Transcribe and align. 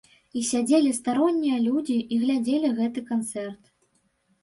І 0.39 0.41
сядзелі 0.51 0.93
староннія 0.99 1.61
людзі 1.67 1.99
і 2.17 2.19
глядзелі 2.25 2.75
гэты 2.83 3.09
канцэрт. 3.15 3.73